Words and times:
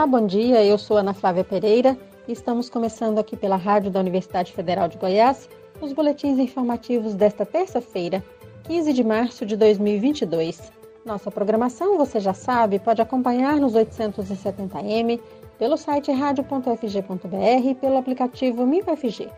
Olá, 0.00 0.06
bom 0.06 0.26
dia. 0.26 0.64
Eu 0.64 0.78
sou 0.78 0.96
Ana 0.96 1.12
Flávia 1.12 1.44
Pereira 1.44 1.94
e 2.26 2.32
estamos 2.32 2.70
começando 2.70 3.18
aqui 3.18 3.36
pela 3.36 3.56
Rádio 3.56 3.90
da 3.90 4.00
Universidade 4.00 4.50
Federal 4.50 4.88
de 4.88 4.96
Goiás 4.96 5.46
os 5.78 5.92
boletins 5.92 6.38
informativos 6.38 7.14
desta 7.14 7.44
terça-feira, 7.44 8.24
15 8.62 8.94
de 8.94 9.04
março 9.04 9.44
de 9.44 9.58
2022. 9.58 10.72
Nossa 11.04 11.30
programação, 11.30 11.98
você 11.98 12.18
já 12.18 12.32
sabe, 12.32 12.78
pode 12.78 13.02
acompanhar 13.02 13.56
nos 13.56 13.74
870m, 13.74 15.20
pelo 15.58 15.76
site 15.76 16.10
radio.fg.br 16.10 17.68
e 17.68 17.74
pelo 17.74 17.98
aplicativo 17.98 18.66
MinFG. 18.66 19.28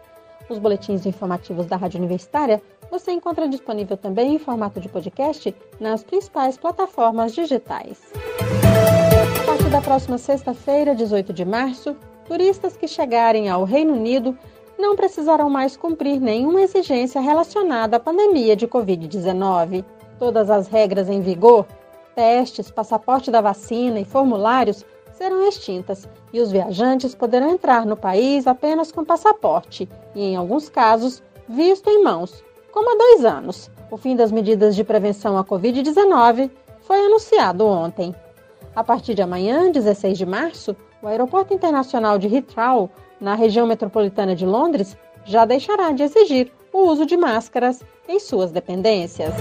Os 0.48 0.60
boletins 0.60 1.04
informativos 1.06 1.66
da 1.66 1.74
Rádio 1.74 1.98
Universitária 1.98 2.62
você 2.88 3.10
encontra 3.10 3.48
disponível 3.48 3.96
também 3.96 4.36
em 4.36 4.38
formato 4.38 4.78
de 4.78 4.88
podcast 4.88 5.52
nas 5.80 6.04
principais 6.04 6.56
plataformas 6.56 7.34
digitais. 7.34 8.12
Da 9.72 9.80
próxima 9.80 10.18
sexta-feira, 10.18 10.94
18 10.94 11.32
de 11.32 11.46
março, 11.46 11.96
turistas 12.26 12.76
que 12.76 12.86
chegarem 12.86 13.48
ao 13.48 13.64
Reino 13.64 13.94
Unido 13.94 14.36
não 14.78 14.94
precisarão 14.94 15.48
mais 15.48 15.78
cumprir 15.78 16.20
nenhuma 16.20 16.60
exigência 16.60 17.22
relacionada 17.22 17.96
à 17.96 18.00
pandemia 18.00 18.54
de 18.54 18.68
Covid-19. 18.68 19.82
Todas 20.18 20.50
as 20.50 20.68
regras 20.68 21.08
em 21.08 21.22
vigor, 21.22 21.66
testes, 22.14 22.70
passaporte 22.70 23.30
da 23.30 23.40
vacina 23.40 23.98
e 23.98 24.04
formulários 24.04 24.84
serão 25.14 25.48
extintas 25.48 26.06
e 26.34 26.40
os 26.42 26.52
viajantes 26.52 27.14
poderão 27.14 27.48
entrar 27.48 27.86
no 27.86 27.96
país 27.96 28.46
apenas 28.46 28.92
com 28.92 29.02
passaporte 29.02 29.88
e, 30.14 30.20
em 30.20 30.36
alguns 30.36 30.68
casos, 30.68 31.22
visto 31.48 31.88
em 31.88 32.04
mãos, 32.04 32.44
como 32.70 32.92
há 32.92 32.98
dois 32.98 33.24
anos. 33.24 33.70
O 33.90 33.96
fim 33.96 34.16
das 34.16 34.30
medidas 34.30 34.76
de 34.76 34.84
prevenção 34.84 35.38
à 35.38 35.42
Covid-19 35.42 36.50
foi 36.82 37.06
anunciado 37.06 37.66
ontem. 37.66 38.14
A 38.74 38.82
partir 38.82 39.14
de 39.14 39.22
amanhã, 39.22 39.70
16 39.70 40.16
de 40.16 40.24
março, 40.24 40.74
o 41.02 41.06
Aeroporto 41.06 41.52
Internacional 41.52 42.18
de 42.18 42.34
Heathrow, 42.34 42.90
na 43.20 43.34
região 43.34 43.66
metropolitana 43.66 44.34
de 44.34 44.46
Londres, 44.46 44.96
já 45.24 45.44
deixará 45.44 45.92
de 45.92 46.02
exigir 46.02 46.52
o 46.72 46.86
uso 46.88 47.04
de 47.04 47.16
máscaras 47.16 47.82
em 48.08 48.18
suas 48.18 48.50
dependências. 48.50 49.34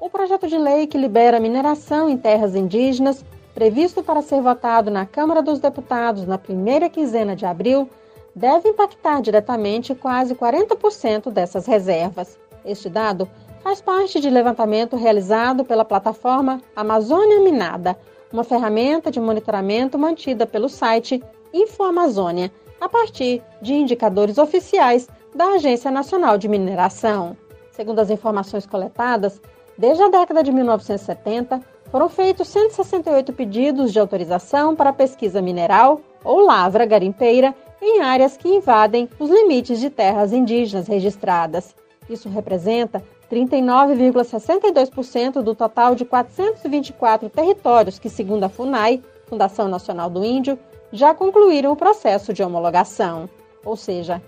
O 0.00 0.10
projeto 0.10 0.48
de 0.48 0.58
lei 0.58 0.86
que 0.86 0.98
libera 0.98 1.38
mineração 1.38 2.08
em 2.08 2.16
terras 2.16 2.54
indígenas 2.54 3.24
previsto 3.56 4.02
para 4.02 4.20
ser 4.20 4.42
votado 4.42 4.90
na 4.90 5.06
Câmara 5.06 5.42
dos 5.42 5.58
Deputados 5.58 6.26
na 6.26 6.36
primeira 6.36 6.90
quinzena 6.90 7.34
de 7.34 7.46
abril, 7.46 7.88
deve 8.34 8.68
impactar 8.68 9.22
diretamente 9.22 9.94
quase 9.94 10.34
40% 10.34 11.30
dessas 11.30 11.64
reservas. 11.64 12.38
Este 12.66 12.90
dado 12.90 13.26
faz 13.66 13.80
parte 13.80 14.20
de 14.20 14.30
levantamento 14.30 14.94
realizado 14.94 15.64
pela 15.64 15.84
plataforma 15.84 16.62
Amazônia 16.76 17.40
Minada, 17.40 17.98
uma 18.32 18.44
ferramenta 18.44 19.10
de 19.10 19.18
monitoramento 19.18 19.98
mantida 19.98 20.46
pelo 20.46 20.68
site 20.68 21.20
InfoAmazônia, 21.52 22.52
a 22.80 22.88
partir 22.88 23.42
de 23.60 23.74
indicadores 23.74 24.38
oficiais 24.38 25.08
da 25.34 25.46
Agência 25.54 25.90
Nacional 25.90 26.38
de 26.38 26.46
Mineração. 26.46 27.36
Segundo 27.72 27.98
as 27.98 28.08
informações 28.08 28.66
coletadas, 28.66 29.42
desde 29.76 30.00
a 30.00 30.10
década 30.10 30.44
de 30.44 30.52
1970, 30.52 31.60
foram 31.90 32.08
feitos 32.08 32.46
168 32.46 33.32
pedidos 33.32 33.92
de 33.92 33.98
autorização 33.98 34.76
para 34.76 34.92
pesquisa 34.92 35.42
mineral 35.42 36.00
ou 36.22 36.38
lavra 36.38 36.86
garimpeira 36.86 37.52
em 37.82 38.00
áreas 38.00 38.36
que 38.36 38.48
invadem 38.48 39.08
os 39.18 39.28
limites 39.28 39.80
de 39.80 39.90
terras 39.90 40.32
indígenas 40.32 40.86
registradas. 40.86 41.74
Isso 42.08 42.28
representa 42.28 43.02
39,62% 43.30 45.42
do 45.42 45.54
total 45.54 45.94
de 45.94 46.04
424 46.04 47.28
territórios 47.28 47.98
que, 47.98 48.08
segundo 48.08 48.44
a 48.44 48.48
FUNAI, 48.48 49.02
Fundação 49.26 49.68
Nacional 49.68 50.08
do 50.08 50.24
Índio, 50.24 50.58
já 50.92 51.14
concluíram 51.14 51.72
o 51.72 51.76
processo 51.76 52.32
de 52.32 52.42
homologação. 52.42 53.28
Ou 53.64 53.76
seja, 53.76 54.22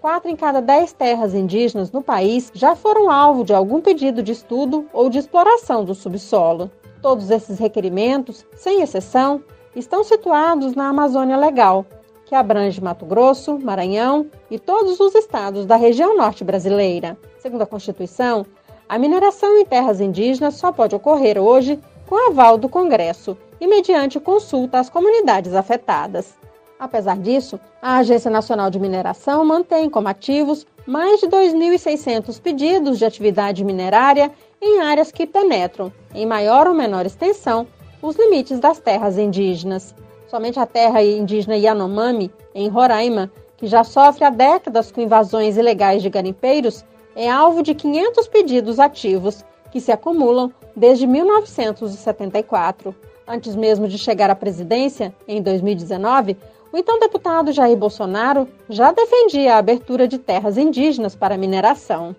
4 0.00 0.30
em 0.30 0.36
cada 0.36 0.60
10 0.60 0.92
terras 0.92 1.34
indígenas 1.34 1.92
no 1.92 2.02
país 2.02 2.50
já 2.54 2.74
foram 2.74 3.10
alvo 3.10 3.44
de 3.44 3.52
algum 3.52 3.80
pedido 3.80 4.22
de 4.22 4.32
estudo 4.32 4.86
ou 4.92 5.10
de 5.10 5.18
exploração 5.18 5.84
do 5.84 5.94
subsolo. 5.94 6.70
Todos 7.02 7.30
esses 7.30 7.58
requerimentos, 7.58 8.46
sem 8.56 8.80
exceção, 8.80 9.42
estão 9.74 10.02
situados 10.02 10.74
na 10.74 10.88
Amazônia 10.88 11.36
Legal, 11.36 11.84
que 12.24 12.34
abrange 12.34 12.80
Mato 12.80 13.06
Grosso, 13.06 13.58
Maranhão 13.58 14.26
e 14.50 14.58
todos 14.58 14.98
os 15.00 15.14
estados 15.14 15.66
da 15.66 15.76
região 15.76 16.16
norte 16.16 16.44
brasileira. 16.44 17.16
Segundo 17.38 17.62
a 17.62 17.66
Constituição, 17.66 18.44
a 18.88 18.98
mineração 18.98 19.58
em 19.58 19.64
terras 19.64 20.00
indígenas 20.00 20.54
só 20.54 20.72
pode 20.72 20.94
ocorrer 20.94 21.38
hoje 21.38 21.78
com 22.06 22.30
aval 22.30 22.58
do 22.58 22.68
Congresso 22.68 23.36
e 23.60 23.66
mediante 23.66 24.18
consulta 24.18 24.78
às 24.78 24.88
comunidades 24.88 25.54
afetadas. 25.54 26.34
Apesar 26.78 27.18
disso, 27.18 27.58
a 27.82 27.98
Agência 27.98 28.30
Nacional 28.30 28.70
de 28.70 28.78
Mineração 28.78 29.44
mantém 29.44 29.90
como 29.90 30.08
ativos 30.08 30.66
mais 30.86 31.20
de 31.20 31.26
2.600 31.26 32.40
pedidos 32.40 32.98
de 32.98 33.04
atividade 33.04 33.64
minerária 33.64 34.30
em 34.62 34.80
áreas 34.80 35.12
que 35.12 35.26
penetram, 35.26 35.92
em 36.14 36.24
maior 36.24 36.66
ou 36.66 36.74
menor 36.74 37.04
extensão, 37.04 37.66
os 38.00 38.16
limites 38.16 38.60
das 38.60 38.78
terras 38.78 39.18
indígenas. 39.18 39.94
Somente 40.28 40.58
a 40.58 40.66
terra 40.66 41.02
indígena 41.02 41.56
Yanomami, 41.56 42.30
em 42.54 42.68
Roraima, 42.68 43.30
que 43.56 43.66
já 43.66 43.82
sofre 43.82 44.24
há 44.24 44.30
décadas 44.30 44.92
com 44.92 45.00
invasões 45.00 45.56
ilegais 45.56 46.00
de 46.00 46.08
garimpeiros, 46.08 46.84
é 47.18 47.28
alvo 47.28 47.64
de 47.64 47.74
500 47.74 48.28
pedidos 48.28 48.78
ativos, 48.78 49.44
que 49.72 49.80
se 49.80 49.90
acumulam 49.90 50.52
desde 50.76 51.04
1974. 51.04 52.94
Antes 53.26 53.56
mesmo 53.56 53.88
de 53.88 53.98
chegar 53.98 54.30
à 54.30 54.36
presidência, 54.36 55.12
em 55.26 55.42
2019, 55.42 56.36
o 56.72 56.78
então 56.78 57.00
deputado 57.00 57.50
Jair 57.50 57.76
Bolsonaro 57.76 58.46
já 58.70 58.92
defendia 58.92 59.56
a 59.56 59.58
abertura 59.58 60.06
de 60.06 60.16
terras 60.16 60.56
indígenas 60.56 61.16
para 61.16 61.36
mineração. 61.36 62.14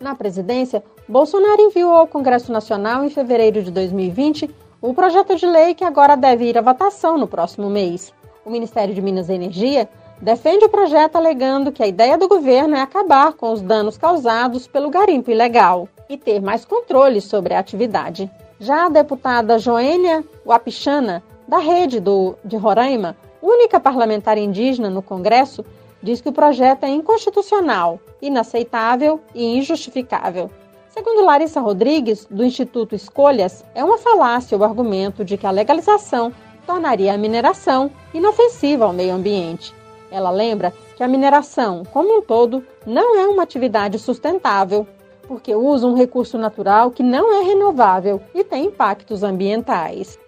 Na 0.00 0.14
presidência, 0.14 0.82
Bolsonaro 1.06 1.60
enviou 1.60 1.92
ao 1.92 2.06
Congresso 2.06 2.50
Nacional 2.50 3.04
em 3.04 3.10
fevereiro 3.10 3.62
de 3.62 3.70
2020 3.70 4.48
o 4.80 4.94
projeto 4.94 5.36
de 5.36 5.44
lei 5.44 5.74
que 5.74 5.84
agora 5.84 6.16
deve 6.16 6.46
ir 6.46 6.56
à 6.56 6.62
votação 6.62 7.18
no 7.18 7.28
próximo 7.28 7.68
mês. 7.68 8.14
O 8.46 8.50
Ministério 8.50 8.94
de 8.94 9.02
Minas 9.02 9.28
e 9.28 9.34
Energia 9.34 9.90
defende 10.20 10.64
o 10.64 10.68
projeto 10.68 11.16
alegando 11.16 11.72
que 11.72 11.82
a 11.82 11.86
ideia 11.86 12.18
do 12.18 12.28
governo 12.28 12.76
é 12.76 12.80
acabar 12.80 13.32
com 13.32 13.52
os 13.52 13.60
danos 13.60 13.96
causados 13.96 14.66
pelo 14.66 14.90
garimpo 14.90 15.30
ilegal 15.30 15.88
e 16.08 16.16
ter 16.16 16.40
mais 16.40 16.64
controle 16.64 17.20
sobre 17.20 17.54
a 17.54 17.58
atividade. 17.58 18.30
Já 18.58 18.86
a 18.86 18.88
deputada 18.88 19.58
Joênia 19.58 20.24
Wapichana, 20.44 21.22
da 21.46 21.58
rede 21.58 22.00
do, 22.00 22.34
de 22.44 22.56
Roraima, 22.56 23.16
única 23.40 23.78
parlamentar 23.78 24.36
indígena 24.36 24.90
no 24.90 25.00
Congresso, 25.00 25.64
diz 26.02 26.20
que 26.20 26.28
o 26.28 26.32
projeto 26.32 26.84
é 26.84 26.88
inconstitucional, 26.88 28.00
inaceitável 28.20 29.20
e 29.34 29.56
injustificável. 29.56 30.50
Segundo 30.88 31.24
Larissa 31.24 31.60
Rodrigues, 31.60 32.26
do 32.28 32.44
Instituto 32.44 32.94
Escolhas, 32.94 33.64
é 33.74 33.84
uma 33.84 33.98
falácia 33.98 34.58
o 34.58 34.64
argumento 34.64 35.24
de 35.24 35.36
que 35.36 35.46
a 35.46 35.50
legalização 35.52 36.32
tornaria 36.66 37.14
a 37.14 37.18
mineração 37.18 37.90
inofensiva 38.12 38.84
ao 38.84 38.92
meio 38.92 39.14
ambiente. 39.14 39.77
Ela 40.10 40.30
lembra 40.30 40.72
que 40.96 41.02
a 41.02 41.08
mineração, 41.08 41.82
como 41.92 42.18
um 42.18 42.22
todo, 42.22 42.64
não 42.86 43.18
é 43.18 43.26
uma 43.26 43.42
atividade 43.42 43.98
sustentável, 43.98 44.86
porque 45.26 45.54
usa 45.54 45.86
um 45.86 45.94
recurso 45.94 46.38
natural 46.38 46.90
que 46.90 47.02
não 47.02 47.32
é 47.32 47.44
renovável 47.44 48.20
e 48.34 48.42
tem 48.42 48.66
impactos 48.66 49.22
ambientais. 49.22 50.18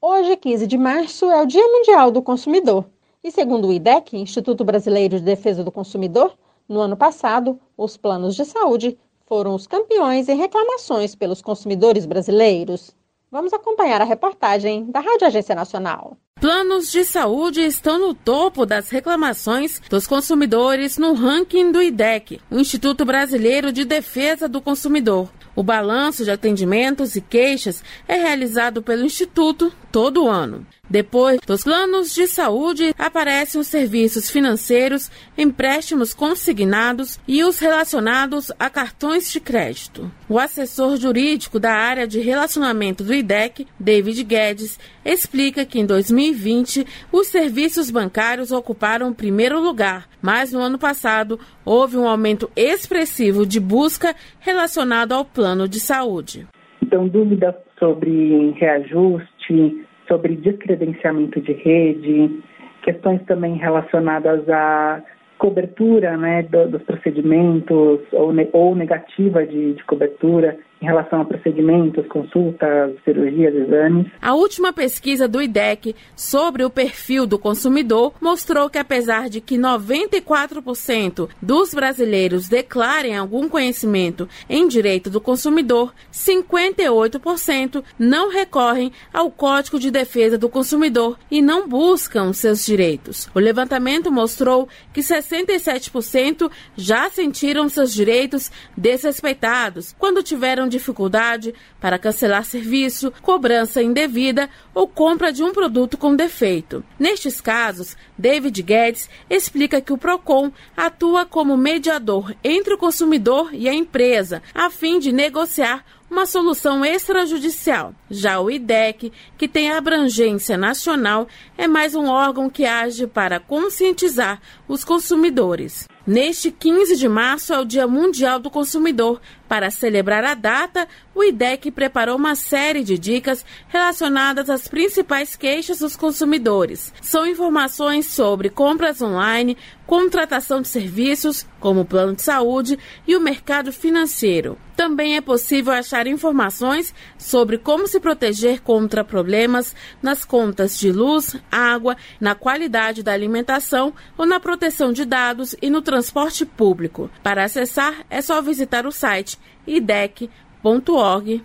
Hoje, 0.00 0.36
15 0.36 0.66
de 0.66 0.78
março, 0.78 1.30
é 1.30 1.40
o 1.40 1.46
Dia 1.46 1.66
Mundial 1.66 2.10
do 2.10 2.22
Consumidor. 2.22 2.86
E 3.22 3.30
segundo 3.30 3.68
o 3.68 3.72
IDEC, 3.72 4.16
Instituto 4.16 4.64
Brasileiro 4.64 5.18
de 5.18 5.24
Defesa 5.24 5.62
do 5.62 5.70
Consumidor, 5.70 6.32
no 6.68 6.80
ano 6.80 6.96
passado, 6.96 7.60
os 7.76 7.96
planos 7.96 8.34
de 8.34 8.44
saúde 8.44 8.98
foram 9.26 9.54
os 9.54 9.66
campeões 9.66 10.28
em 10.28 10.36
reclamações 10.36 11.14
pelos 11.14 11.40
consumidores 11.40 12.04
brasileiros. 12.04 12.96
Vamos 13.32 13.54
acompanhar 13.54 13.98
a 14.02 14.04
reportagem 14.04 14.90
da 14.90 15.00
Rádio 15.00 15.26
Agência 15.26 15.54
Nacional. 15.54 16.18
Planos 16.38 16.92
de 16.92 17.02
saúde 17.02 17.62
estão 17.62 17.98
no 17.98 18.12
topo 18.12 18.66
das 18.66 18.90
reclamações 18.90 19.80
dos 19.88 20.06
consumidores 20.06 20.98
no 20.98 21.14
ranking 21.14 21.72
do 21.72 21.80
IDEC, 21.80 22.42
o 22.50 22.58
Instituto 22.58 23.06
Brasileiro 23.06 23.72
de 23.72 23.86
Defesa 23.86 24.46
do 24.46 24.60
Consumidor. 24.60 25.30
O 25.56 25.62
balanço 25.62 26.24
de 26.24 26.30
atendimentos 26.30 27.16
e 27.16 27.22
queixas 27.22 27.82
é 28.06 28.16
realizado 28.16 28.82
pelo 28.82 29.02
Instituto 29.02 29.72
todo 29.90 30.28
ano. 30.28 30.66
Depois 30.92 31.40
dos 31.46 31.64
planos 31.64 32.14
de 32.14 32.26
saúde, 32.26 32.92
aparecem 32.98 33.58
os 33.58 33.66
serviços 33.66 34.30
financeiros, 34.30 35.10
empréstimos 35.38 36.12
consignados 36.12 37.18
e 37.26 37.42
os 37.42 37.58
relacionados 37.58 38.52
a 38.58 38.68
cartões 38.68 39.32
de 39.32 39.40
crédito. 39.40 40.10
O 40.28 40.38
assessor 40.38 40.98
jurídico 40.98 41.58
da 41.58 41.72
área 41.72 42.06
de 42.06 42.20
relacionamento 42.20 43.02
do 43.02 43.14
IDEC, 43.14 43.66
David 43.80 44.22
Guedes, 44.22 44.78
explica 45.02 45.64
que 45.64 45.80
em 45.80 45.86
2020 45.86 46.86
os 47.10 47.28
serviços 47.28 47.90
bancários 47.90 48.52
ocuparam 48.52 49.08
o 49.08 49.14
primeiro 49.14 49.58
lugar, 49.62 50.06
mas 50.20 50.52
no 50.52 50.60
ano 50.60 50.78
passado 50.78 51.40
houve 51.64 51.96
um 51.96 52.06
aumento 52.06 52.50
expressivo 52.54 53.46
de 53.46 53.58
busca 53.58 54.14
relacionado 54.40 55.12
ao 55.12 55.24
plano 55.24 55.66
de 55.66 55.80
saúde. 55.80 56.46
Então, 56.82 57.08
dúvida 57.08 57.56
sobre 57.78 58.50
reajuste 58.60 59.86
sobre 60.08 60.36
descredenciamento 60.36 61.40
de 61.40 61.52
rede, 61.52 62.42
questões 62.82 63.22
também 63.24 63.56
relacionadas 63.56 64.48
a 64.48 65.02
cobertura 65.38 66.16
né, 66.16 66.42
do, 66.44 66.68
dos 66.68 66.82
procedimentos 66.82 68.00
ou, 68.12 68.32
ne, 68.32 68.48
ou 68.52 68.74
negativa 68.74 69.44
de, 69.46 69.74
de 69.74 69.84
cobertura 69.84 70.56
em 70.82 70.84
relação 70.84 71.20
a 71.20 71.24
procedimentos, 71.24 72.06
consultas, 72.08 72.96
cirurgias, 73.04 73.54
exames. 73.54 74.06
A 74.20 74.34
última 74.34 74.72
pesquisa 74.72 75.28
do 75.28 75.40
IDEC 75.40 75.94
sobre 76.16 76.64
o 76.64 76.70
perfil 76.70 77.24
do 77.24 77.38
consumidor 77.38 78.12
mostrou 78.20 78.68
que, 78.68 78.78
apesar 78.78 79.28
de 79.28 79.40
que 79.40 79.56
94% 79.56 81.28
dos 81.40 81.72
brasileiros 81.72 82.48
declarem 82.48 83.16
algum 83.16 83.48
conhecimento 83.48 84.28
em 84.48 84.66
direito 84.66 85.08
do 85.08 85.20
consumidor, 85.20 85.94
58% 86.12 87.84
não 87.96 88.28
recorrem 88.28 88.90
ao 89.12 89.30
Código 89.30 89.78
de 89.78 89.90
Defesa 89.90 90.36
do 90.36 90.48
Consumidor 90.48 91.16
e 91.30 91.40
não 91.40 91.68
buscam 91.68 92.32
seus 92.32 92.66
direitos. 92.66 93.30
O 93.34 93.38
levantamento 93.38 94.10
mostrou 94.10 94.68
que 94.92 95.00
67% 95.00 96.50
já 96.76 97.08
sentiram 97.08 97.68
seus 97.68 97.94
direitos 97.94 98.50
desrespeitados 98.76 99.94
quando 99.96 100.22
tiveram 100.22 100.71
dificuldade 100.72 101.54
para 101.80 101.98
cancelar 101.98 102.44
serviço, 102.44 103.12
cobrança 103.22 103.82
indevida 103.82 104.48
ou 104.74 104.88
compra 104.88 105.32
de 105.32 105.42
um 105.42 105.52
produto 105.52 105.96
com 105.96 106.16
defeito. 106.16 106.82
Nestes 106.98 107.40
casos, 107.40 107.96
David 108.16 108.62
Guedes 108.62 109.08
explica 109.28 109.80
que 109.80 109.92
o 109.92 109.98
Procon 109.98 110.50
atua 110.76 111.24
como 111.24 111.56
mediador 111.56 112.34
entre 112.42 112.74
o 112.74 112.78
consumidor 112.78 113.50
e 113.52 113.68
a 113.68 113.74
empresa, 113.74 114.42
a 114.54 114.70
fim 114.70 114.98
de 114.98 115.12
negociar 115.12 115.84
uma 116.10 116.26
solução 116.26 116.84
extrajudicial. 116.84 117.94
Já 118.10 118.38
o 118.38 118.50
IDEC, 118.50 119.10
que 119.38 119.48
tem 119.48 119.70
abrangência 119.70 120.58
nacional, 120.58 121.26
é 121.56 121.66
mais 121.66 121.94
um 121.94 122.06
órgão 122.06 122.50
que 122.50 122.66
age 122.66 123.06
para 123.06 123.40
conscientizar 123.40 124.38
os 124.68 124.84
consumidores. 124.84 125.88
Neste 126.04 126.50
15 126.50 126.96
de 126.96 127.08
março 127.08 127.52
é 127.54 127.60
o 127.60 127.64
Dia 127.64 127.86
Mundial 127.86 128.40
do 128.40 128.50
Consumidor. 128.50 129.20
Para 129.48 129.70
celebrar 129.70 130.24
a 130.24 130.34
data, 130.34 130.88
o 131.14 131.22
IDEC 131.22 131.70
preparou 131.70 132.16
uma 132.16 132.34
série 132.34 132.82
de 132.82 132.98
dicas 132.98 133.44
relacionadas 133.68 134.50
às 134.50 134.66
principais 134.66 135.36
queixas 135.36 135.78
dos 135.78 135.94
consumidores. 135.94 136.92
São 137.00 137.24
informações 137.24 138.06
sobre 138.06 138.50
compras 138.50 139.00
online, 139.00 139.56
contratação 139.86 140.60
de 140.60 140.68
serviços, 140.68 141.46
como 141.60 141.84
plano 141.84 142.14
de 142.14 142.22
saúde, 142.22 142.78
e 143.06 143.16
o 143.16 143.20
mercado 143.20 143.72
financeiro. 143.72 144.58
Também 144.76 145.16
é 145.16 145.20
possível 145.20 145.72
achar 145.72 146.06
informações 146.06 146.94
sobre 147.18 147.58
como 147.58 147.86
se 147.86 148.00
proteger 148.00 148.60
contra 148.60 149.04
problemas 149.04 149.74
nas 150.02 150.24
contas 150.24 150.78
de 150.78 150.90
luz, 150.90 151.36
água, 151.50 151.96
na 152.20 152.34
qualidade 152.34 153.02
da 153.02 153.12
alimentação 153.12 153.92
ou 154.16 154.26
na 154.26 154.40
proteção 154.40 154.92
de 154.92 155.04
dados 155.04 155.54
e 155.60 155.68
no 155.68 155.82
transporte 155.82 156.46
público. 156.46 157.10
Para 157.22 157.44
acessar, 157.44 158.04
é 158.08 158.22
só 158.22 158.40
visitar 158.40 158.86
o 158.86 158.92
site 158.92 159.38
idec.org.br. 159.66 161.42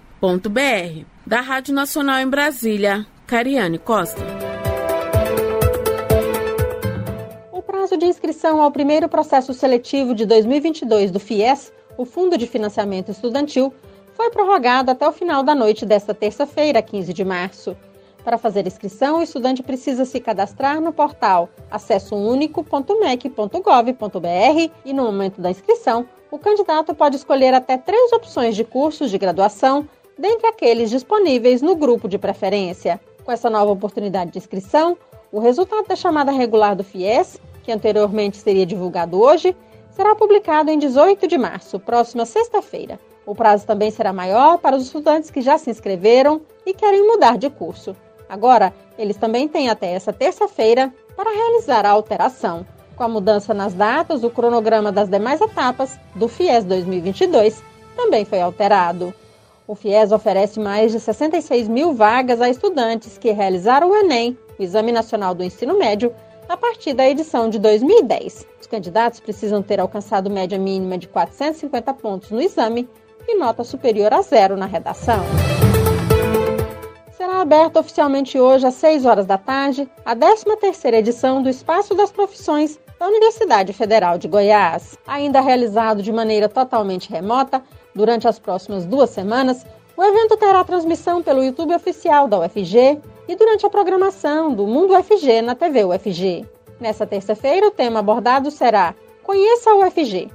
Da 1.25 1.41
Rádio 1.41 1.73
Nacional 1.73 2.19
em 2.19 2.29
Brasília, 2.29 3.05
Cariane 3.27 3.77
Costa. 3.77 4.46
Prazo 7.87 7.97
de 7.97 8.05
inscrição 8.05 8.61
ao 8.61 8.69
primeiro 8.69 9.07
processo 9.07 9.53
seletivo 9.53 10.13
de 10.13 10.25
2022 10.25 11.09
do 11.09 11.21
FIES, 11.21 11.71
o 11.97 12.03
Fundo 12.03 12.37
de 12.37 12.45
Financiamento 12.45 13.11
Estudantil, 13.11 13.73
foi 14.13 14.29
prorrogado 14.29 14.91
até 14.91 15.07
o 15.07 15.11
final 15.13 15.41
da 15.41 15.55
noite 15.55 15.85
desta 15.85 16.13
terça-feira, 16.13 16.81
15 16.81 17.13
de 17.13 17.23
março. 17.23 17.77
Para 18.25 18.37
fazer 18.37 18.67
inscrição, 18.67 19.19
o 19.19 19.21
estudante 19.21 19.63
precisa 19.63 20.03
se 20.03 20.19
cadastrar 20.19 20.81
no 20.81 20.91
portal 20.91 21.47
acessounico.mec.gov.br 21.71 24.71
e 24.83 24.91
no 24.91 25.05
momento 25.05 25.39
da 25.39 25.49
inscrição, 25.49 26.05
o 26.29 26.37
candidato 26.37 26.93
pode 26.93 27.15
escolher 27.15 27.53
até 27.53 27.77
três 27.77 28.11
opções 28.11 28.57
de 28.57 28.65
cursos 28.65 29.09
de 29.09 29.17
graduação, 29.17 29.87
dentre 30.19 30.47
aqueles 30.47 30.89
disponíveis 30.89 31.61
no 31.61 31.73
grupo 31.73 32.09
de 32.09 32.17
preferência. 32.17 32.99
Com 33.23 33.31
essa 33.31 33.49
nova 33.49 33.71
oportunidade 33.71 34.31
de 34.31 34.39
inscrição, 34.39 34.97
o 35.31 35.39
resultado 35.39 35.87
da 35.87 35.95
chamada 35.95 36.33
regular 36.33 36.75
do 36.75 36.83
FIES, 36.83 37.39
que 37.67 37.71
anteriormente 37.73 38.37
seria 38.37 38.65
divulgado 38.65 39.21
hoje, 39.21 39.53
será 39.89 40.15
publicado 40.15 40.71
em 40.71 40.79
18 40.79 41.27
de 41.27 41.37
março, 41.37 41.77
próxima 41.77 42.25
sexta-feira. 42.25 42.97
O 43.25 43.35
prazo 43.35 43.67
também 43.67 43.91
será 43.91 44.13
maior 44.13 44.57
para 44.57 44.77
os 44.77 44.83
estudantes 44.83 45.29
que 45.29 45.41
já 45.41 45.57
se 45.57 45.69
inscreveram 45.69 46.39
e 46.65 46.73
querem 46.73 47.05
mudar 47.05 47.37
de 47.37 47.49
curso. 47.49 47.93
Agora, 48.29 48.73
eles 48.97 49.17
também 49.17 49.49
têm 49.49 49.67
até 49.67 49.91
essa 49.91 50.13
terça-feira 50.13 50.93
para 51.13 51.29
realizar 51.29 51.85
a 51.85 51.89
alteração. 51.89 52.65
Com 52.95 53.03
a 53.03 53.09
mudança 53.09 53.53
nas 53.53 53.73
datas, 53.73 54.23
o 54.23 54.29
cronograma 54.29 54.89
das 54.89 55.09
demais 55.09 55.41
etapas 55.41 55.99
do 56.15 56.29
FIES 56.29 56.63
2022 56.63 57.61
também 57.97 58.23
foi 58.23 58.39
alterado. 58.39 59.13
O 59.67 59.75
FIES 59.75 60.13
oferece 60.13 60.57
mais 60.57 60.93
de 60.93 61.01
66 61.01 61.67
mil 61.67 61.93
vagas 61.93 62.39
a 62.39 62.47
estudantes 62.47 63.17
que 63.17 63.31
realizaram 63.31 63.89
o 63.89 63.95
Enem, 63.95 64.37
o 64.57 64.63
Exame 64.63 64.93
Nacional 64.93 65.35
do 65.35 65.43
Ensino 65.43 65.77
Médio, 65.77 66.15
a 66.47 66.57
partir 66.57 66.93
da 66.93 67.07
edição 67.07 67.49
de 67.49 67.59
2010. 67.59 68.47
Os 68.59 68.67
candidatos 68.67 69.19
precisam 69.19 69.61
ter 69.61 69.79
alcançado 69.79 70.29
média 70.29 70.57
mínima 70.57 70.97
de 70.97 71.07
450 71.07 71.93
pontos 71.93 72.31
no 72.31 72.41
exame 72.41 72.87
e 73.27 73.35
nota 73.37 73.63
superior 73.63 74.13
a 74.13 74.21
zero 74.21 74.55
na 74.55 74.65
redação 74.65 75.23
será 77.27 77.41
aberta 77.41 77.79
oficialmente 77.79 78.39
hoje 78.39 78.65
às 78.65 78.75
6 78.75 79.05
horas 79.05 79.25
da 79.25 79.37
tarde 79.37 79.89
a 80.05 80.15
13ª 80.15 80.93
edição 80.93 81.41
do 81.43 81.49
Espaço 81.49 81.93
das 81.93 82.11
Profissões 82.11 82.79
da 82.99 83.07
Universidade 83.07 83.73
Federal 83.73 84.17
de 84.17 84.27
Goiás. 84.27 84.97
Ainda 85.05 85.41
realizado 85.41 86.01
de 86.01 86.11
maneira 86.11 86.47
totalmente 86.47 87.09
remota, 87.09 87.61
durante 87.93 88.27
as 88.27 88.39
próximas 88.39 88.85
duas 88.85 89.09
semanas, 89.09 89.65
o 89.95 90.03
evento 90.03 90.37
terá 90.37 90.63
transmissão 90.63 91.21
pelo 91.21 91.43
YouTube 91.43 91.75
oficial 91.75 92.27
da 92.27 92.39
UFG 92.39 92.99
e 93.27 93.35
durante 93.35 93.65
a 93.65 93.69
programação 93.69 94.53
do 94.53 94.65
Mundo 94.65 94.93
UFG 94.93 95.41
na 95.41 95.53
TV 95.53 95.83
UFG. 95.83 96.45
Nessa 96.79 97.05
terça-feira, 97.05 97.67
o 97.67 97.71
tema 97.71 97.99
abordado 97.99 98.49
será 98.49 98.95
Conheça 99.23 99.71
a 99.71 99.75
UFG, 99.75 100.29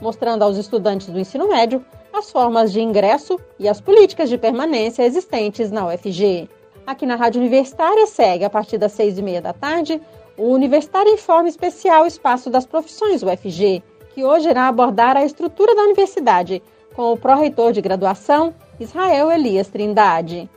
mostrando 0.00 0.42
aos 0.42 0.56
estudantes 0.56 1.08
do 1.08 1.18
ensino 1.18 1.48
médio 1.48 1.84
as 2.12 2.30
formas 2.30 2.72
de 2.72 2.80
ingresso 2.80 3.38
e 3.58 3.68
as 3.68 3.80
políticas 3.80 4.30
de 4.30 4.38
permanência 4.38 5.02
existentes 5.02 5.70
na 5.70 5.86
UFG. 5.86 6.48
Aqui 6.86 7.04
na 7.04 7.16
Rádio 7.16 7.40
Universitária 7.40 8.06
segue, 8.06 8.44
a 8.44 8.50
partir 8.50 8.78
das 8.78 8.92
seis 8.92 9.18
e 9.18 9.22
meia 9.22 9.42
da 9.42 9.52
tarde, 9.52 10.00
o 10.38 10.44
Universitário 10.44 11.12
Informe 11.12 11.50
Especial 11.50 12.06
Espaço 12.06 12.48
das 12.48 12.64
Profissões 12.64 13.22
UFG, 13.22 13.82
que 14.14 14.24
hoje 14.24 14.48
irá 14.48 14.68
abordar 14.68 15.16
a 15.16 15.24
estrutura 15.24 15.74
da 15.74 15.82
universidade, 15.82 16.62
com 16.94 17.12
o 17.12 17.16
pró-reitor 17.16 17.72
de 17.72 17.82
graduação, 17.82 18.54
Israel 18.80 19.30
Elias 19.30 19.68
Trindade, 19.68 20.48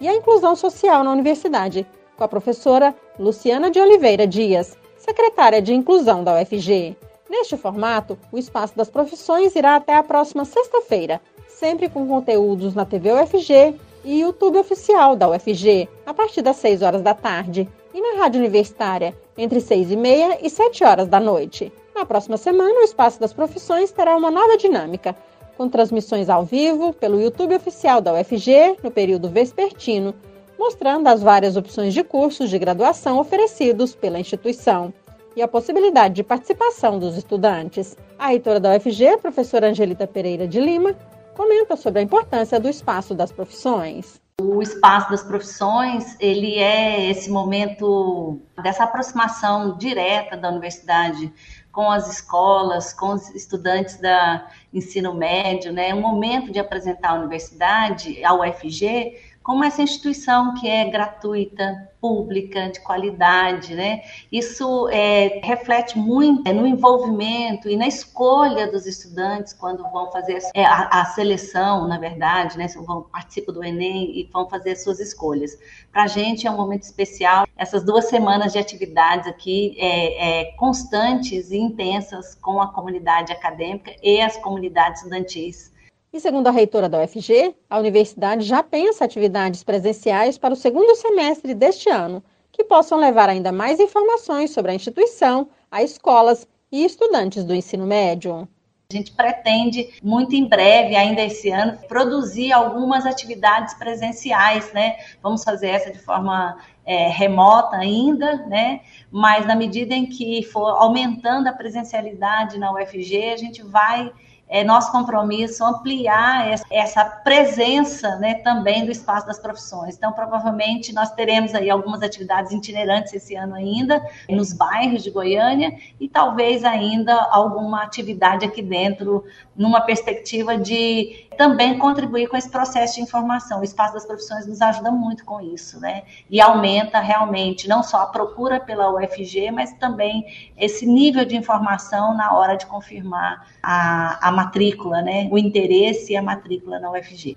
e 0.00 0.08
a 0.08 0.14
inclusão 0.14 0.54
social 0.54 1.02
na 1.02 1.12
universidade, 1.12 1.86
com 2.16 2.24
a 2.24 2.28
professora 2.28 2.94
Luciana 3.18 3.70
de 3.70 3.80
Oliveira 3.80 4.26
Dias, 4.26 4.76
secretária 4.96 5.60
de 5.60 5.74
Inclusão 5.74 6.24
da 6.24 6.40
UFG. 6.40 6.96
Neste 7.28 7.56
formato, 7.56 8.18
o 8.32 8.38
Espaço 8.38 8.76
das 8.76 8.88
Profissões 8.88 9.54
irá 9.56 9.76
até 9.76 9.94
a 9.94 10.02
próxima 10.02 10.44
sexta-feira, 10.44 11.20
sempre 11.48 11.88
com 11.88 12.06
conteúdos 12.06 12.74
na 12.74 12.84
TV 12.84 13.12
UFG 13.12 13.74
e 14.04 14.20
YouTube 14.20 14.58
oficial 14.58 15.16
da 15.16 15.28
UFG, 15.28 15.88
a 16.04 16.14
partir 16.14 16.42
das 16.42 16.56
6 16.56 16.82
horas 16.82 17.02
da 17.02 17.14
tarde, 17.14 17.68
e 17.92 18.00
na 18.00 18.22
Rádio 18.22 18.40
Universitária, 18.40 19.16
entre 19.36 19.60
6 19.60 19.90
e 19.90 19.96
meia 19.96 20.38
e 20.40 20.48
7 20.48 20.84
horas 20.84 21.08
da 21.08 21.18
noite. 21.18 21.72
Na 21.94 22.04
próxima 22.04 22.36
semana, 22.36 22.80
o 22.80 22.84
Espaço 22.84 23.18
das 23.18 23.32
Profissões 23.32 23.90
terá 23.90 24.14
uma 24.16 24.30
nova 24.30 24.56
dinâmica, 24.56 25.16
com 25.56 25.68
transmissões 25.68 26.28
ao 26.28 26.44
vivo 26.44 26.92
pelo 26.92 27.20
YouTube 27.20 27.54
oficial 27.54 28.00
da 28.00 28.12
UFG 28.12 28.76
no 28.82 28.90
período 28.90 29.28
vespertino, 29.28 30.14
mostrando 30.58 31.08
as 31.08 31.22
várias 31.22 31.56
opções 31.56 31.94
de 31.94 32.04
cursos 32.04 32.50
de 32.50 32.58
graduação 32.58 33.18
oferecidos 33.18 33.94
pela 33.94 34.18
instituição 34.18 34.92
e 35.34 35.42
a 35.42 35.48
possibilidade 35.48 36.14
de 36.14 36.24
participação 36.24 36.98
dos 36.98 37.16
estudantes. 37.16 37.96
A 38.18 38.28
reitora 38.28 38.58
da 38.58 38.74
UFG, 38.74 39.18
professora 39.20 39.68
Angelita 39.68 40.06
Pereira 40.06 40.48
de 40.48 40.58
Lima, 40.58 40.94
comenta 41.34 41.76
sobre 41.76 42.00
a 42.00 42.02
importância 42.02 42.58
do 42.58 42.68
espaço 42.68 43.14
das 43.14 43.30
profissões. 43.30 44.20
O 44.40 44.60
espaço 44.62 45.10
das 45.10 45.22
profissões, 45.22 46.16
ele 46.20 46.58
é 46.58 47.10
esse 47.10 47.30
momento 47.30 48.40
dessa 48.62 48.84
aproximação 48.84 49.76
direta 49.78 50.36
da 50.36 50.50
universidade 50.50 51.32
com 51.76 51.90
as 51.90 52.08
escolas, 52.08 52.94
com 52.94 53.12
os 53.12 53.28
estudantes 53.34 53.98
da 53.98 54.48
ensino 54.72 55.12
médio, 55.12 55.74
né? 55.74 55.92
Um 55.92 56.00
momento 56.00 56.50
de 56.50 56.58
apresentar 56.58 57.10
a 57.10 57.14
universidade, 57.16 58.24
a 58.24 58.32
UFG, 58.32 59.14
como 59.46 59.62
essa 59.62 59.80
instituição 59.80 60.54
que 60.54 60.68
é 60.68 60.90
gratuita, 60.90 61.88
pública, 62.00 62.68
de 62.68 62.80
qualidade, 62.80 63.76
né? 63.76 64.02
Isso 64.30 64.88
é, 64.88 65.40
reflete 65.44 65.96
muito 65.96 66.52
no 66.52 66.66
envolvimento 66.66 67.68
e 67.68 67.76
na 67.76 67.86
escolha 67.86 68.68
dos 68.68 68.86
estudantes 68.86 69.52
quando 69.52 69.88
vão 69.92 70.10
fazer 70.10 70.38
a, 70.38 70.50
é, 70.52 70.64
a, 70.64 70.88
a 71.00 71.04
seleção, 71.04 71.86
na 71.86 71.96
verdade, 71.96 72.58
né? 72.58 72.66
Vão 72.84 73.02
participar 73.02 73.52
do 73.52 73.62
Enem 73.62 74.18
e 74.18 74.28
vão 74.32 74.50
fazer 74.50 74.72
as 74.72 74.82
suas 74.82 74.98
escolhas. 74.98 75.56
Para 75.92 76.02
a 76.02 76.06
gente 76.08 76.44
é 76.44 76.50
um 76.50 76.56
momento 76.56 76.82
especial. 76.82 77.46
Essas 77.56 77.84
duas 77.84 78.06
semanas 78.06 78.52
de 78.52 78.58
atividades 78.58 79.28
aqui 79.28 79.76
é, 79.78 80.40
é, 80.40 80.44
constantes 80.56 81.52
e 81.52 81.56
intensas 81.56 82.34
com 82.34 82.60
a 82.60 82.66
comunidade 82.66 83.32
acadêmica 83.32 83.92
e 84.02 84.20
as 84.20 84.36
comunidades 84.38 85.02
estudantis 85.02 85.75
e 86.16 86.20
segundo 86.20 86.46
a 86.46 86.50
reitora 86.50 86.88
da 86.88 87.02
UFG, 87.02 87.54
a 87.68 87.78
universidade 87.78 88.42
já 88.42 88.62
pensa 88.62 89.04
atividades 89.04 89.62
presenciais 89.62 90.38
para 90.38 90.54
o 90.54 90.56
segundo 90.56 90.96
semestre 90.96 91.54
deste 91.54 91.90
ano, 91.90 92.24
que 92.50 92.64
possam 92.64 92.98
levar 92.98 93.28
ainda 93.28 93.52
mais 93.52 93.78
informações 93.78 94.50
sobre 94.50 94.72
a 94.72 94.74
instituição, 94.74 95.48
a 95.70 95.82
escolas 95.82 96.48
e 96.72 96.84
estudantes 96.86 97.44
do 97.44 97.54
ensino 97.54 97.86
médio. 97.86 98.48
A 98.90 98.96
gente 98.96 99.12
pretende, 99.12 99.90
muito 100.02 100.34
em 100.34 100.48
breve, 100.48 100.96
ainda 100.96 101.20
esse 101.20 101.50
ano, 101.50 101.76
produzir 101.86 102.50
algumas 102.52 103.04
atividades 103.04 103.74
presenciais, 103.74 104.72
né? 104.72 104.96
Vamos 105.22 105.44
fazer 105.44 105.68
essa 105.68 105.90
de 105.90 105.98
forma 105.98 106.56
é, 106.86 107.08
remota 107.08 107.76
ainda, 107.76 108.36
né? 108.46 108.80
Mas 109.10 109.44
na 109.44 109.56
medida 109.56 109.92
em 109.92 110.06
que 110.06 110.44
for 110.44 110.68
aumentando 110.80 111.48
a 111.48 111.52
presencialidade 111.52 112.58
na 112.58 112.72
UFG, 112.72 113.32
a 113.32 113.36
gente 113.36 113.62
vai 113.62 114.10
é 114.48 114.62
nosso 114.62 114.92
compromisso 114.92 115.64
ampliar 115.64 116.52
essa 116.70 117.04
presença 117.04 118.16
né, 118.16 118.34
também 118.34 118.84
do 118.84 118.92
espaço 118.92 119.26
das 119.26 119.38
profissões. 119.38 119.96
Então, 119.96 120.12
provavelmente, 120.12 120.94
nós 120.94 121.10
teremos 121.10 121.54
aí 121.54 121.68
algumas 121.68 122.00
atividades 122.02 122.52
itinerantes 122.52 123.12
esse 123.12 123.34
ano 123.34 123.54
ainda, 123.54 124.04
nos 124.28 124.52
bairros 124.52 125.02
de 125.02 125.10
Goiânia, 125.10 125.76
e 125.98 126.08
talvez 126.08 126.64
ainda 126.64 127.14
alguma 127.30 127.82
atividade 127.82 128.44
aqui 128.44 128.62
dentro, 128.62 129.24
numa 129.56 129.80
perspectiva 129.80 130.56
de 130.56 131.26
também 131.36 131.78
contribuir 131.78 132.28
com 132.28 132.36
esse 132.36 132.48
processo 132.48 132.94
de 132.94 133.02
informação. 133.02 133.60
O 133.60 133.64
espaço 133.64 133.94
das 133.94 134.06
profissões 134.06 134.46
nos 134.46 134.60
ajuda 134.62 134.90
muito 134.90 135.24
com 135.24 135.40
isso, 135.40 135.78
né? 135.80 136.04
E 136.30 136.40
aumenta 136.40 136.98
realmente 137.00 137.68
não 137.68 137.82
só 137.82 138.02
a 138.02 138.06
procura 138.06 138.58
pela 138.58 138.90
UFG, 138.90 139.50
mas 139.50 139.72
também 139.74 140.24
esse 140.56 140.86
nível 140.86 141.24
de 141.24 141.36
informação 141.36 142.16
na 142.16 142.34
hora 142.34 142.56
de 142.56 142.66
confirmar 142.66 143.46
a, 143.62 144.28
a 144.28 144.32
matrícula, 144.36 145.00
né? 145.00 145.28
O 145.32 145.38
interesse 145.38 146.12
e 146.12 146.16
a 146.16 146.22
matrícula 146.22 146.78
na 146.78 146.90
UFG. 146.92 147.36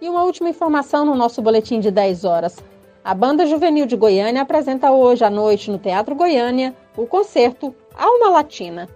E 0.00 0.08
uma 0.08 0.22
última 0.22 0.48
informação 0.48 1.04
no 1.04 1.14
nosso 1.14 1.42
boletim 1.42 1.80
de 1.80 1.90
10 1.90 2.24
horas. 2.24 2.56
A 3.04 3.12
Banda 3.12 3.46
Juvenil 3.46 3.86
de 3.86 3.96
Goiânia 3.96 4.42
apresenta 4.42 4.90
hoje 4.90 5.24
à 5.24 5.30
noite 5.30 5.70
no 5.70 5.78
Teatro 5.78 6.14
Goiânia 6.14 6.74
o 6.96 7.06
concerto 7.06 7.74
Alma 7.96 8.30
Latina. 8.30 8.88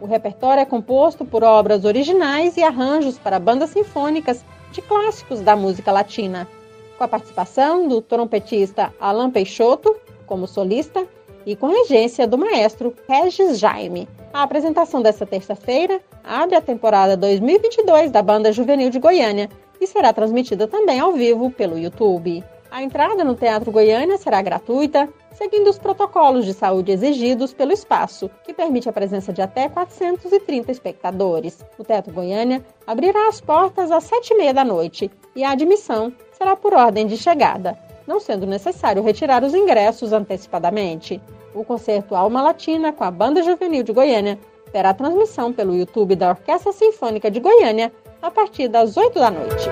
O 0.00 0.06
repertório 0.06 0.60
é 0.60 0.64
composto 0.64 1.24
por 1.24 1.44
obras 1.44 1.84
originais 1.84 2.56
e 2.56 2.62
arranjos 2.62 3.18
para 3.18 3.38
bandas 3.38 3.70
sinfônicas 3.70 4.44
de 4.72 4.82
clássicos 4.82 5.40
da 5.40 5.54
música 5.54 5.92
latina, 5.92 6.48
com 6.96 7.04
a 7.04 7.08
participação 7.08 7.86
do 7.86 8.00
trompetista 8.00 8.92
Alan 8.98 9.30
Peixoto 9.30 9.94
como 10.26 10.46
solista 10.46 11.06
e 11.46 11.56
com 11.56 11.68
regência 11.68 12.26
do 12.26 12.38
maestro 12.38 12.94
Regis 13.08 13.58
Jaime. 13.58 14.08
A 14.32 14.42
apresentação 14.42 15.02
desta 15.02 15.26
terça-feira 15.26 16.00
abre 16.24 16.56
a 16.56 16.60
temporada 16.60 17.16
2022 17.16 18.10
da 18.10 18.22
Banda 18.22 18.52
Juvenil 18.52 18.90
de 18.90 18.98
Goiânia 18.98 19.48
e 19.80 19.86
será 19.86 20.12
transmitida 20.12 20.66
também 20.66 21.00
ao 21.00 21.12
vivo 21.12 21.50
pelo 21.50 21.78
YouTube. 21.78 22.42
A 22.70 22.82
entrada 22.82 23.22
no 23.22 23.34
Teatro 23.34 23.70
Goiânia 23.70 24.16
será 24.16 24.40
gratuita, 24.40 25.06
seguindo 25.32 25.68
os 25.68 25.78
protocolos 25.78 26.46
de 26.46 26.54
saúde 26.54 26.92
exigidos 26.92 27.52
pelo 27.52 27.72
espaço, 27.72 28.30
que 28.44 28.54
permite 28.54 28.88
a 28.88 28.92
presença 28.92 29.32
de 29.32 29.42
até 29.42 29.68
430 29.68 30.72
espectadores. 30.72 31.62
O 31.76 31.84
Teatro 31.84 32.14
Goiânia 32.14 32.64
abrirá 32.86 33.28
as 33.28 33.40
portas 33.40 33.90
às 33.90 34.04
sete 34.04 34.32
e 34.32 34.36
meia 34.38 34.54
da 34.54 34.64
noite 34.64 35.10
e 35.36 35.44
a 35.44 35.50
admissão 35.50 36.12
será 36.32 36.56
por 36.56 36.72
ordem 36.72 37.06
de 37.06 37.18
chegada 37.18 37.76
não 38.12 38.20
sendo 38.20 38.46
necessário 38.46 39.02
retirar 39.02 39.42
os 39.42 39.54
ingressos 39.54 40.12
antecipadamente. 40.12 41.18
O 41.54 41.64
concerto 41.64 42.14
Alma 42.14 42.42
Latina 42.42 42.92
com 42.92 43.04
a 43.04 43.10
Banda 43.10 43.42
Juvenil 43.42 43.82
de 43.82 43.90
Goiânia 43.90 44.38
terá 44.70 44.92
transmissão 44.92 45.50
pelo 45.50 45.74
YouTube 45.74 46.14
da 46.14 46.30
Orquestra 46.30 46.72
Sinfônica 46.72 47.30
de 47.30 47.40
Goiânia 47.40 47.90
a 48.20 48.30
partir 48.30 48.68
das 48.68 48.98
8 48.98 49.18
da 49.18 49.30
noite. 49.30 49.66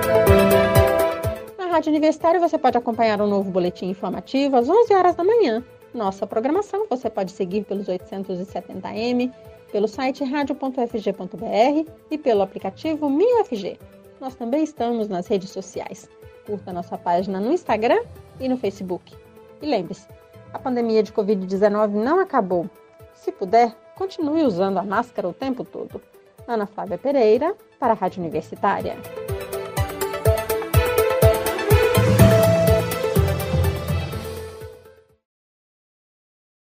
Na 1.59 1.67
Rádio 1.67 1.91
Universitária 1.91 2.41
você 2.41 2.57
pode 2.57 2.79
acompanhar 2.79 3.21
um 3.21 3.27
novo 3.27 3.51
boletim 3.51 3.91
informativo 3.91 4.57
às 4.57 4.71
11 4.71 4.95
horas 4.95 5.15
da 5.15 5.23
manhã. 5.23 5.63
Nossa 5.93 6.27
programação 6.27 6.87
você 6.89 7.11
pode 7.11 7.33
seguir 7.33 7.65
pelos 7.65 7.89
870m, 7.89 9.31
pelo 9.71 9.87
site 9.87 10.25
radio.fg.br 10.25 11.91
e 12.11 12.17
pelo 12.17 12.41
aplicativo 12.41 13.11
MinUFG. 13.11 13.79
Nós 14.19 14.35
também 14.35 14.63
estamos 14.65 15.09
nas 15.09 15.27
redes 15.27 15.51
sociais 15.51 16.09
curta 16.47 16.73
nossa 16.73 16.97
página 16.99 17.41
no 17.41 17.53
Instagram 17.53 18.03
e 18.39 18.49
no 18.49 18.57
Facebook. 18.57 19.17
E 19.61 19.67
lembre-se, 19.67 20.07
a 20.53 20.59
pandemia 20.59 21.03
de 21.03 21.13
Covid-19 21.13 21.91
não 21.91 22.21
acabou. 22.21 22.69
Se 23.15 23.31
puder, 23.31 23.75
continue 23.95 24.43
usando 24.43 24.79
a 24.79 24.83
máscara 24.83 25.29
o 25.29 25.33
tempo 25.33 25.65
todo. 25.65 26.01
Ana 26.47 26.67
Flávia 26.67 26.99
Pereira, 26.99 27.55
para 27.79 27.93
a 27.93 27.97
Rádio 27.97 28.21
Universitária. 28.21 28.97